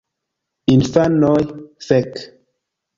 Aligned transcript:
Infanoj: 0.77 1.47
"Fek!" 1.91 2.23